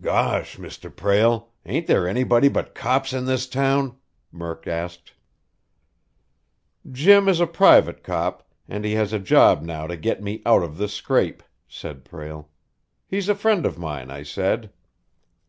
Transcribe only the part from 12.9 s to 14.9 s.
"He's a friend of mine, I said."